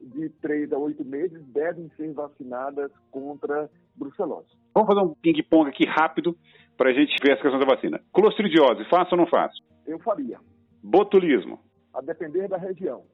de 0.00 0.28
3 0.28 0.72
a 0.72 0.78
8 0.78 1.04
meses 1.04 1.44
devem 1.46 1.90
ser 1.96 2.12
vacinadas 2.12 2.90
contra 3.10 3.70
brucelose. 3.94 4.48
Vamos 4.74 4.88
fazer 4.94 5.06
um 5.06 5.14
ping-pong 5.14 5.68
aqui 5.68 5.84
rápido 5.86 6.36
para 6.76 6.90
a 6.90 6.92
gente 6.92 7.14
ver 7.22 7.32
essa 7.32 7.42
questão 7.42 7.60
da 7.60 7.66
vacina. 7.66 8.00
Clostridiose, 8.12 8.88
faço 8.88 9.14
ou 9.14 9.18
não 9.18 9.26
faço? 9.26 9.62
Eu 9.86 9.98
faria. 9.98 10.38
Botulismo. 10.82 11.60
A 11.94 12.00
depender 12.00 12.48
da 12.48 12.56
região. 12.56 13.04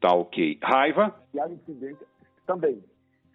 Tá 0.00 0.14
ok. 0.14 0.58
Raiva? 0.62 1.14
Se 1.30 1.40
há 1.40 1.48
incidência, 1.48 2.06
também. 2.46 2.82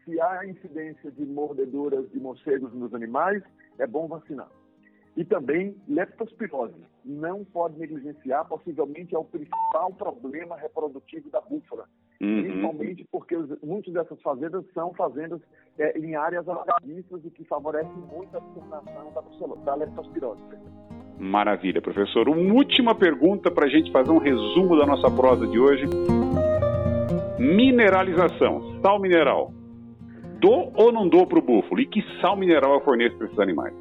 Se 0.08 0.22
há 0.22 0.46
incidência 0.46 1.12
de 1.12 1.26
mordeduras 1.26 2.10
de 2.12 2.20
morcegos 2.20 2.74
nos 2.74 2.94
animais, 2.94 3.44
é 3.78 3.86
bom 3.86 4.08
vacinar. 4.08 4.48
E 5.18 5.26
também 5.26 5.76
leptospirose. 5.86 6.82
Não 7.04 7.44
pode 7.44 7.78
negligenciar, 7.78 8.48
possivelmente 8.48 9.14
é 9.14 9.18
o 9.18 9.26
principal 9.26 9.92
problema 9.98 10.56
reprodutivo 10.56 11.30
da 11.30 11.42
búfala. 11.42 11.90
Uhum. 12.22 12.42
Principalmente 12.42 13.06
porque 13.12 13.36
muitas 13.62 13.94
dessas 13.94 14.22
fazendas 14.22 14.64
são 14.74 14.94
fazendas 14.94 15.42
é, 15.78 16.00
em 16.00 16.16
áreas 16.16 16.48
alagadistas 16.48 17.26
e 17.26 17.30
que 17.30 17.44
favorecem 17.44 17.92
muito 17.92 18.38
a 18.38 18.40
disseminação 18.40 19.12
da, 19.14 19.56
da 19.66 19.76
leptospirose. 19.76 20.42
Maravilha, 21.20 21.82
professor. 21.82 22.30
Uma 22.30 22.54
última 22.54 22.96
pergunta 22.96 23.52
para 23.52 23.66
a 23.66 23.70
gente 23.70 23.92
fazer 23.92 24.12
um 24.12 24.20
resumo 24.20 24.78
da 24.78 24.86
nossa 24.86 25.12
prosa 25.12 25.46
de 25.48 25.60
hoje. 25.60 25.86
Mineralização, 27.38 28.80
sal 28.82 29.02
mineral. 29.02 29.52
Dou 30.40 30.72
ou 30.76 30.92
não 30.92 31.08
dou 31.08 31.26
para 31.26 31.40
o 31.40 31.42
búfalo? 31.42 31.82
E 31.82 31.88
que 31.88 32.02
sal 32.22 32.36
mineral 32.36 32.76
eu 32.76 32.82
forneço 32.82 33.18
para 33.18 33.28
esses 33.28 33.40
animais? 33.40 33.74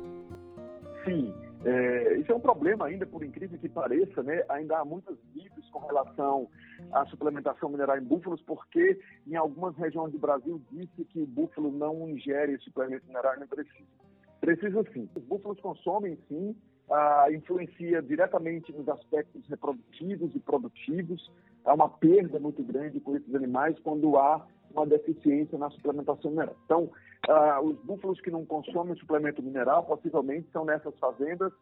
Sim, 1.04 1.32
é, 1.64 2.18
isso 2.18 2.32
é 2.32 2.34
um 2.34 2.40
problema 2.40 2.86
ainda, 2.86 3.04
por 3.04 3.22
incrível 3.24 3.58
que 3.58 3.68
pareça, 3.68 4.22
né? 4.22 4.42
Ainda 4.48 4.78
há 4.78 4.84
muitos 4.84 5.18
mitos 5.34 5.68
com 5.70 5.80
relação 5.80 6.48
à 6.92 7.04
suplementação 7.06 7.68
mineral 7.68 7.98
em 7.98 8.04
búfalos, 8.04 8.40
porque 8.42 8.98
em 9.26 9.36
algumas 9.36 9.76
regiões 9.76 10.12
do 10.12 10.18
Brasil 10.18 10.60
disse 10.70 11.04
que 11.04 11.20
o 11.20 11.26
búfalo 11.26 11.70
não 11.70 12.08
ingere 12.08 12.58
suplemento 12.58 13.06
mineral 13.06 13.38
não 13.38 13.46
precisa. 13.46 13.84
Precisa 14.40 14.84
sim. 14.92 15.08
Os 15.14 15.24
búfalos 15.24 15.60
consomem 15.60 16.16
sim 16.28 16.54
influencia 17.32 18.00
diretamente 18.00 18.72
nos 18.72 18.88
aspectos 18.88 19.46
reprodutivos 19.48 20.34
e 20.34 20.38
produtivos. 20.38 21.30
Há 21.64 21.74
uma 21.74 21.88
perda 21.88 22.38
muito 22.38 22.62
grande 22.62 23.00
com 23.00 23.16
esses 23.16 23.34
animais 23.34 23.76
quando 23.80 24.16
há 24.16 24.46
uma 24.80 24.86
deficiência 24.86 25.58
na 25.58 25.70
suplementação 25.70 26.30
mineral. 26.30 26.56
Então, 26.64 26.90
ah, 27.28 27.60
os 27.62 27.76
búfalos 27.78 28.20
que 28.20 28.30
não 28.30 28.44
consomem 28.44 28.96
suplemento 28.96 29.42
mineral 29.42 29.84
possivelmente 29.84 30.48
são 30.52 30.64
nessas 30.64 30.96
fazendas 30.98 31.52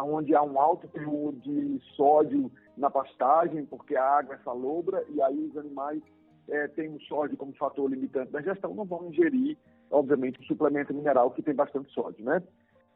onde 0.00 0.34
há 0.34 0.42
um 0.42 0.58
alto 0.58 0.88
teor 0.88 1.32
de 1.34 1.80
sódio 1.96 2.50
na 2.76 2.90
pastagem, 2.90 3.66
porque 3.66 3.94
a 3.94 4.18
água 4.18 4.36
é 4.36 4.38
salobra, 4.38 5.04
e 5.10 5.20
aí 5.20 5.38
os 5.50 5.56
animais 5.56 6.02
é, 6.48 6.66
têm 6.68 6.94
o 6.94 7.00
sódio 7.02 7.36
como 7.36 7.52
fator 7.54 7.90
limitante 7.90 8.32
da 8.32 8.40
gestão, 8.40 8.74
não 8.74 8.84
vão 8.84 9.08
ingerir, 9.08 9.56
obviamente, 9.90 10.40
o 10.40 10.44
suplemento 10.44 10.94
mineral 10.94 11.30
que 11.30 11.42
tem 11.42 11.54
bastante 11.54 11.92
sódio, 11.92 12.24
né? 12.24 12.42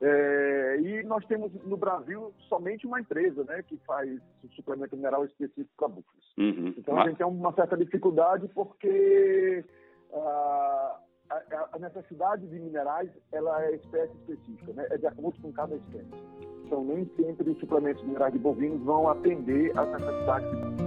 É, 0.00 0.78
e 0.80 1.02
nós 1.04 1.24
temos 1.24 1.52
no 1.64 1.76
Brasil 1.76 2.32
somente 2.48 2.86
uma 2.86 3.00
empresa 3.00 3.44
né, 3.44 3.62
que 3.62 3.78
faz 3.86 4.20
suplemento 4.54 4.94
mineral 4.96 5.24
específico 5.24 5.70
para 5.76 5.88
búfalos. 5.88 6.34
Uhum. 6.38 6.74
Então 6.76 6.98
a 6.98 7.08
gente 7.08 7.16
tem 7.16 7.26
uma 7.26 7.52
certa 7.54 7.76
dificuldade 7.76 8.46
porque 8.48 9.64
uh, 10.10 10.96
a, 11.30 11.68
a, 11.72 11.78
necessidade 11.78 12.46
de 12.46 12.58
minerais 12.58 13.10
ela 13.32 13.64
é 13.64 13.76
espécie 13.76 14.12
específica, 14.16 14.72
né? 14.74 14.86
é 14.90 14.98
de 14.98 15.06
acordo 15.06 15.40
com 15.40 15.52
cada 15.52 15.74
espécie. 15.74 16.10
Então, 16.64 16.84
nem 16.84 17.08
sempre 17.16 17.50
os 17.50 17.58
suplementos 17.60 18.02
minerais 18.02 18.32
de 18.32 18.38
bovinos 18.38 18.82
vão 18.82 19.08
atender 19.08 19.76
às 19.78 19.88
necessidades. 19.88 20.85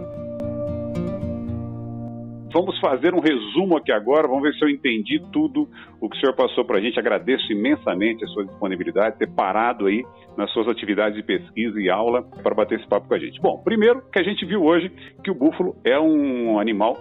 Vamos 2.51 2.79
fazer 2.79 3.13
um 3.13 3.20
resumo 3.20 3.77
aqui 3.77 3.91
agora, 3.91 4.27
vamos 4.27 4.44
ver 4.44 4.53
se 4.53 4.63
eu 4.63 4.70
entendi 4.70 5.22
tudo 5.32 5.68
o 6.01 6.10
que 6.10 6.18
o 6.18 6.20
senhor 6.20 6.36
passou 6.36 6.65
para 6.65 6.79
a 6.79 6.82
gente. 6.82 7.00
Agradeço 7.00 7.51
imensamente 7.51 8.24
a 8.24 8.27
sua 8.27 8.46
disponibilidade, 8.46 9.20
ter 9.20 9.29
parado 9.29 9.86
aí 9.86 10.03
nas 10.36 10.51
suas 10.51 10.68
atividades 10.68 11.15
de 11.15 11.24
pesquisa 11.24 11.79
e 11.79 11.89
aula 11.89 12.24
para 12.44 12.56
bater 12.56 12.79
esse 12.79 12.88
papo 12.88 13.08
com 13.08 13.13
a 13.13 13.20
gente. 13.20 13.39
Bom, 13.39 13.62
primeiro 13.63 14.01
que 14.12 14.20
a 14.20 14.24
gente 14.24 14.46
viu 14.46 14.63
hoje 14.63 14.91
que 15.24 15.29
o 15.29 15.36
búfalo 15.36 15.75
é 15.86 16.00
um 16.00 16.60
animal 16.60 16.98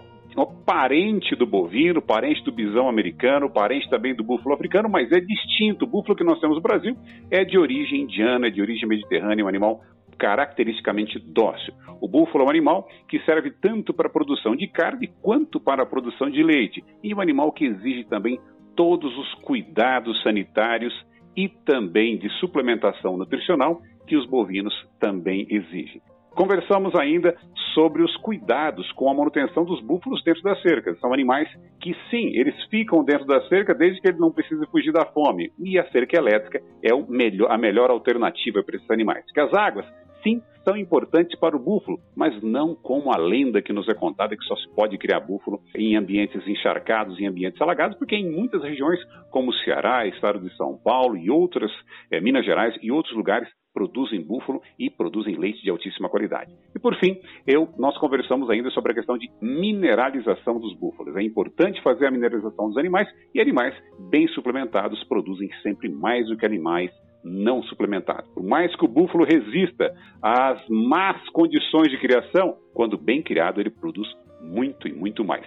parente 0.47 1.35
do 1.35 1.47
bovino, 1.47 2.01
parente 2.01 2.45
do 2.45 2.53
bisão 2.53 2.89
americano, 2.89 3.51
parente 3.51 3.89
também 3.89 4.15
do 4.15 4.23
búfalo 4.23 4.55
africano, 4.55 4.89
mas 4.89 5.11
é 5.11 5.21
distinto. 5.21 5.85
O 5.85 5.89
búfalo 5.89 6.15
que 6.15 6.25
nós 6.25 6.39
temos 6.41 6.57
no 6.57 6.63
Brasil 6.63 6.95
é 7.31 7.45
de 7.45 7.59
origem 7.59 8.03
indiana, 8.03 8.47
é 8.47 8.51
de 8.51 8.61
origem 8.61 8.89
mediterrânea, 8.89 9.45
um 9.45 9.49
animal 9.49 9.81
caracteristicamente 10.19 11.19
dócil. 11.19 11.73
O 12.01 12.09
búfalo 12.09 12.45
é 12.45 12.47
um 12.47 12.51
animal 12.51 12.89
que 13.09 13.21
serve 13.21 13.51
tanto 13.51 13.95
para 13.95 14.09
a 14.09 14.13
produção 14.13 14.57
de 14.57 14.67
carne 14.67 15.09
quanto 15.23 15.61
para 15.61 15.83
a 15.83 15.87
produção 15.87 16.31
de 16.31 16.43
leite, 16.43 16.85
e 17.03 17.15
um 17.15 17.21
animal 17.21 17.53
que 17.53 17.65
exige 17.65 18.05
também 18.05 18.39
todos 18.77 19.17
os 19.17 19.35
cuidados 19.43 20.23
sanitários 20.23 20.95
e 21.37 21.49
também 21.49 22.19
de 22.19 22.29
suplementação 22.41 23.17
nutricional 23.17 23.81
que 24.07 24.17
os 24.17 24.27
bovinos 24.27 24.75
também 24.99 25.47
exigem. 25.51 26.01
Conversamos 26.39 26.95
ainda 26.95 27.37
sobre 27.75 28.01
os 28.01 28.17
cuidados 28.19 28.91
com 28.93 29.11
a 29.11 29.15
manutenção 29.15 29.65
dos 29.65 29.81
búfalos 29.81 30.23
dentro 30.23 30.43
das 30.43 30.63
cercas. 30.63 30.99
São 31.01 31.13
animais 31.13 31.49
que, 31.81 31.93
sim, 32.11 32.31
eles 32.33 32.55
ficam 32.71 33.03
dentro 33.03 33.27
da 33.27 33.41
cerca 33.49 33.75
desde 33.75 34.01
que 34.01 34.09
ele 34.09 34.21
não 34.21 34.31
precise 34.31 34.65
fugir 34.67 34.93
da 34.93 35.05
fome. 35.07 35.51
E 35.59 35.77
a 35.79 35.91
cerca 35.91 36.17
elétrica 36.17 36.63
é 36.81 36.95
melhor, 37.09 37.51
a 37.51 37.59
melhor 37.59 37.91
alternativa 37.91 38.63
para 38.63 38.77
esses 38.77 38.89
animais. 38.89 39.25
Que 39.33 39.41
as 39.41 39.53
águas, 39.53 39.85
sim, 40.23 40.43
são 40.69 40.77
importantes 40.77 41.39
para 41.39 41.57
o 41.57 41.59
búfalo, 41.59 41.99
mas 42.15 42.43
não 42.43 42.75
como 42.75 43.11
a 43.11 43.17
lenda 43.17 43.63
que 43.63 43.73
nos 43.73 43.89
é 43.89 43.95
contada 43.95 44.37
que 44.37 44.45
só 44.45 44.55
se 44.55 44.69
pode 44.75 44.99
criar 44.99 45.21
búfalo 45.21 45.63
em 45.75 45.97
ambientes 45.97 46.47
encharcados, 46.47 47.19
em 47.19 47.27
ambientes 47.27 47.61
alagados, 47.61 47.97
porque 47.97 48.15
em 48.15 48.31
muitas 48.31 48.63
regiões, 48.63 49.01
como 49.31 49.53
Ceará, 49.65 50.07
Estado 50.07 50.39
de 50.39 50.55
São 50.57 50.77
Paulo 50.77 51.17
e 51.17 51.31
outras, 51.31 51.73
é, 52.11 52.21
Minas 52.21 52.45
Gerais 52.45 52.75
e 52.83 52.93
outros 52.93 53.17
lugares, 53.17 53.49
produzem 53.73 54.21
búfalo 54.21 54.61
e 54.79 54.91
produzem 54.91 55.37
leite 55.37 55.63
de 55.63 55.71
altíssima 55.71 56.09
qualidade. 56.09 56.53
E 56.75 56.79
por 56.79 56.97
fim, 56.97 57.19
eu, 57.47 57.69
nós 57.79 57.97
conversamos 57.97 58.51
ainda 58.51 58.69
sobre 58.71 58.93
a 58.93 58.95
questão 58.95 59.17
de 59.17 59.31
mineralização 59.41 60.59
dos 60.59 60.75
búfalos. 60.75 61.17
É 61.17 61.23
importante 61.23 61.81
fazer 61.83 62.07
a 62.07 62.11
mineralização 62.11 62.69
dos 62.69 62.77
animais 62.77 63.09
e 63.33 63.41
animais 63.41 63.75
bem 64.11 64.27
suplementados 64.29 65.03
produzem 65.05 65.49
sempre 65.63 65.89
mais 65.89 66.27
do 66.27 66.37
que 66.37 66.45
animais 66.45 66.91
não 67.23 67.63
suplementados. 67.63 68.31
Por 68.31 68.43
mais 68.43 68.75
que 68.77 68.85
o 68.85 68.89
búfalo 68.89 69.25
resista 69.25 69.93
às 70.23 70.61
más 70.69 71.29
condições 71.31 71.91
de 71.91 71.99
criação, 71.99 72.57
quando 72.75 72.97
bem 72.97 73.23
criado 73.23 73.61
ele 73.61 73.71
produz 73.71 74.09
muito 74.41 74.89
e 74.89 74.93
muito 74.93 75.25
mais. 75.25 75.47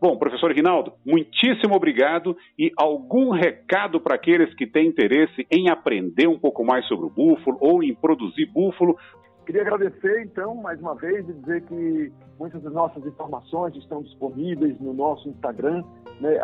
Bom, 0.00 0.16
professor 0.16 0.52
Rinaldo, 0.52 0.92
muitíssimo 1.04 1.74
obrigado 1.74 2.36
e 2.56 2.70
algum 2.76 3.30
recado 3.30 4.00
para 4.00 4.14
aqueles 4.14 4.54
que 4.54 4.64
têm 4.64 4.86
interesse 4.86 5.44
em 5.50 5.70
aprender 5.70 6.28
um 6.28 6.38
pouco 6.38 6.64
mais 6.64 6.86
sobre 6.86 7.06
o 7.06 7.10
búfalo 7.10 7.58
ou 7.60 7.82
em 7.82 7.92
produzir 7.94 8.46
búfalo. 8.46 8.96
Queria 9.44 9.62
agradecer, 9.62 10.22
então, 10.22 10.54
mais 10.54 10.78
uma 10.78 10.94
vez 10.94 11.28
e 11.28 11.32
dizer 11.32 11.62
que 11.62 12.12
muitas 12.38 12.62
das 12.62 12.72
nossas 12.72 13.04
informações 13.06 13.74
estão 13.74 14.02
disponíveis 14.02 14.78
no 14.78 14.92
nosso 14.92 15.28
Instagram, 15.30 15.82
né, 16.20 16.38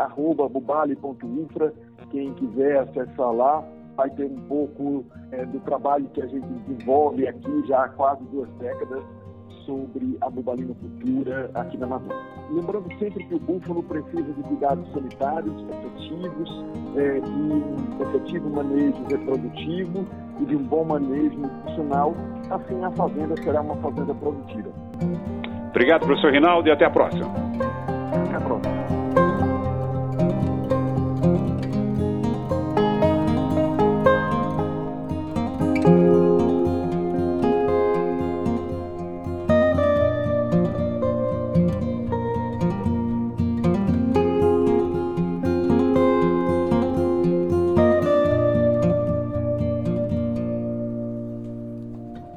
bubali.infra. 0.51 1.73
Quem 2.11 2.33
quiser 2.35 2.79
acessar 2.79 3.31
lá 3.31 3.63
vai 3.97 4.11
ter 4.11 4.25
um 4.27 4.41
pouco 4.49 5.05
é, 5.33 5.45
do 5.45 5.61
trabalho 5.61 6.07
que 6.13 6.23
a 6.23 6.27
gente 6.27 6.47
desenvolve 6.47 7.27
aqui 7.27 7.67
já 7.67 7.85
há 7.85 7.89
quase 7.89 8.25
duas 8.25 8.49
décadas 8.59 9.03
sobre 9.65 10.17
a 10.21 10.31
bubalinocultura 10.31 11.51
aqui 11.55 11.77
na 11.79 11.87
Amazônia. 11.87 12.17
Lembrando 12.51 12.99
sempre 12.99 13.25
que 13.25 13.35
o 13.35 13.39
búfalo 13.39 13.83
precisa 13.83 14.23
de 14.23 14.43
cuidados 14.43 14.93
sanitários 14.93 15.55
efetivos, 15.71 16.65
é, 16.97 17.21
de 17.21 17.31
um 17.31 18.03
efetivo 18.03 18.51
manejo 18.51 19.03
reprodutivo 19.11 20.07
e 20.41 20.45
de 20.45 20.57
um 20.57 20.63
bom 20.65 20.85
manejo 20.85 21.39
nutricional, 21.39 22.15
assim 22.51 22.85
a 22.85 22.91
fazenda 22.91 23.35
será 23.43 23.63
uma 23.63 23.77
fazenda 23.77 24.15
produtiva. 24.15 24.71
Obrigado, 25.71 26.07
professor 26.07 26.33
Rinaldo, 26.33 26.69
e 26.69 26.73
até 26.73 26.85
a 26.85 26.91
próxima. 26.91 27.44